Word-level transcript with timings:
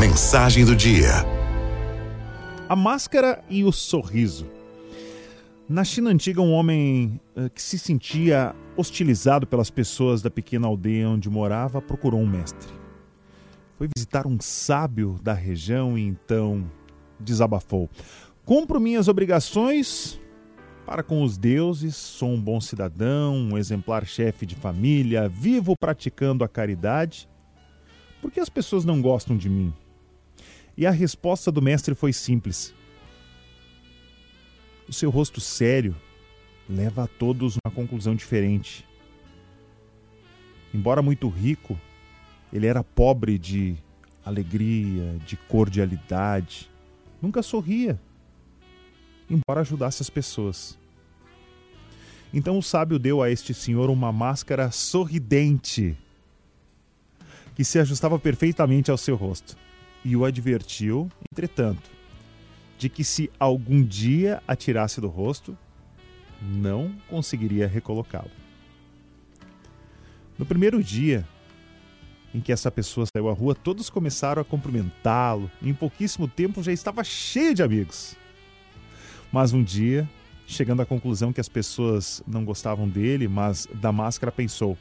Mensagem 0.00 0.64
do 0.64 0.74
dia. 0.74 1.10
A 2.66 2.74
máscara 2.74 3.44
e 3.50 3.62
o 3.64 3.70
sorriso. 3.70 4.46
Na 5.68 5.84
China 5.84 6.08
antiga, 6.08 6.40
um 6.40 6.52
homem 6.52 7.20
uh, 7.36 7.50
que 7.50 7.60
se 7.60 7.78
sentia 7.78 8.56
hostilizado 8.78 9.46
pelas 9.46 9.68
pessoas 9.68 10.22
da 10.22 10.30
pequena 10.30 10.66
aldeia 10.66 11.06
onde 11.06 11.28
morava 11.28 11.82
procurou 11.82 12.18
um 12.18 12.26
mestre. 12.26 12.72
Foi 13.76 13.90
visitar 13.94 14.26
um 14.26 14.38
sábio 14.40 15.20
da 15.22 15.34
região 15.34 15.98
e 15.98 16.06
então 16.06 16.64
desabafou: 17.20 17.90
Cumpro 18.46 18.80
minhas 18.80 19.06
obrigações 19.06 20.18
para 20.86 21.02
com 21.02 21.22
os 21.22 21.36
deuses, 21.36 21.94
sou 21.94 22.30
um 22.30 22.40
bom 22.40 22.58
cidadão, 22.58 23.36
um 23.36 23.58
exemplar 23.58 24.06
chefe 24.06 24.46
de 24.46 24.54
família, 24.54 25.28
vivo 25.28 25.74
praticando 25.78 26.42
a 26.42 26.48
caridade. 26.48 27.28
Por 28.22 28.30
que 28.30 28.40
as 28.40 28.48
pessoas 28.48 28.86
não 28.86 29.02
gostam 29.02 29.36
de 29.36 29.50
mim? 29.50 29.74
E 30.76 30.86
a 30.86 30.90
resposta 30.90 31.50
do 31.50 31.60
mestre 31.60 31.94
foi 31.94 32.12
simples: 32.12 32.74
o 34.88 34.92
seu 34.92 35.10
rosto 35.10 35.40
sério 35.40 35.94
leva 36.68 37.04
a 37.04 37.06
todos 37.06 37.56
uma 37.64 37.72
conclusão 37.72 38.14
diferente. 38.14 38.86
Embora 40.72 41.02
muito 41.02 41.28
rico, 41.28 41.78
ele 42.52 42.66
era 42.66 42.82
pobre 42.84 43.38
de 43.38 43.76
alegria, 44.24 45.18
de 45.26 45.36
cordialidade, 45.36 46.70
nunca 47.20 47.42
sorria, 47.42 48.00
embora 49.28 49.60
ajudasse 49.60 50.02
as 50.02 50.10
pessoas. 50.10 50.78
Então 52.32 52.56
o 52.56 52.62
sábio 52.62 52.98
deu 52.98 53.20
a 53.20 53.30
este 53.30 53.52
senhor 53.52 53.90
uma 53.90 54.12
máscara 54.12 54.70
sorridente 54.70 55.98
que 57.56 57.64
se 57.64 57.80
ajustava 57.80 58.18
perfeitamente 58.18 58.90
ao 58.90 58.96
seu 58.96 59.16
rosto 59.16 59.56
e 60.04 60.16
o 60.16 60.24
advertiu, 60.24 61.10
entretanto, 61.30 61.90
de 62.78 62.88
que 62.88 63.04
se 63.04 63.30
algum 63.38 63.82
dia 63.82 64.42
a 64.48 64.56
tirasse 64.56 65.00
do 65.00 65.08
rosto, 65.08 65.56
não 66.40 66.94
conseguiria 67.08 67.66
recolocá-lo. 67.66 68.30
No 70.38 70.46
primeiro 70.46 70.82
dia 70.82 71.26
em 72.32 72.40
que 72.40 72.52
essa 72.52 72.70
pessoa 72.70 73.06
saiu 73.06 73.28
à 73.28 73.32
rua, 73.32 73.54
todos 73.54 73.90
começaram 73.90 74.40
a 74.40 74.44
cumprimentá-lo. 74.44 75.50
Em 75.60 75.74
pouquíssimo 75.74 76.28
tempo 76.28 76.62
já 76.62 76.72
estava 76.72 77.02
cheio 77.02 77.54
de 77.54 77.62
amigos. 77.62 78.16
Mas 79.32 79.52
um 79.52 79.62
dia, 79.62 80.08
chegando 80.46 80.80
à 80.80 80.86
conclusão 80.86 81.32
que 81.32 81.40
as 81.40 81.48
pessoas 81.48 82.22
não 82.26 82.44
gostavam 82.44 82.88
dele, 82.88 83.28
mas 83.28 83.66
da 83.74 83.92
máscara, 83.92 84.32
pensou: 84.32 84.78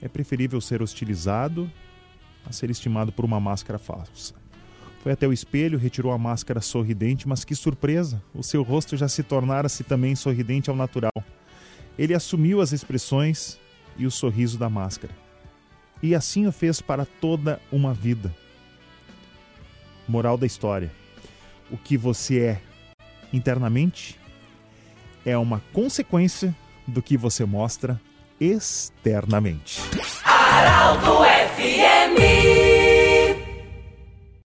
é 0.00 0.08
preferível 0.08 0.60
ser 0.60 0.82
hostilizado 0.82 1.70
a 2.48 2.52
ser 2.52 2.70
estimado 2.70 3.12
por 3.12 3.24
uma 3.24 3.40
máscara 3.40 3.78
falsa. 3.78 4.34
Foi 5.02 5.12
até 5.12 5.28
o 5.28 5.32
espelho, 5.32 5.78
retirou 5.78 6.12
a 6.12 6.18
máscara 6.18 6.62
sorridente, 6.62 7.28
mas 7.28 7.44
que 7.44 7.54
surpresa! 7.54 8.22
O 8.34 8.42
seu 8.42 8.62
rosto 8.62 8.96
já 8.96 9.06
se 9.06 9.22
tornara-se 9.22 9.84
também 9.84 10.16
sorridente 10.16 10.70
ao 10.70 10.76
natural. 10.76 11.12
Ele 11.98 12.14
assumiu 12.14 12.60
as 12.60 12.72
expressões 12.72 13.58
e 13.98 14.06
o 14.06 14.10
sorriso 14.10 14.56
da 14.56 14.70
máscara. 14.70 15.12
E 16.02 16.14
assim 16.14 16.46
o 16.46 16.52
fez 16.52 16.80
para 16.80 17.04
toda 17.04 17.60
uma 17.70 17.92
vida. 17.92 18.34
Moral 20.08 20.38
da 20.38 20.46
história: 20.46 20.90
o 21.70 21.76
que 21.76 21.96
você 21.96 22.40
é 22.40 22.62
internamente 23.32 24.18
é 25.24 25.36
uma 25.36 25.62
consequência 25.72 26.54
do 26.86 27.02
que 27.02 27.16
você 27.16 27.44
mostra 27.44 28.00
externamente. 28.40 29.80
Araldo 30.24 31.24
FMI 31.24 31.33